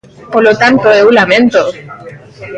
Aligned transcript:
Polo 0.33 0.53
tanto, 0.61 0.87
eu 1.01 1.07
laméntoo. 1.17 1.69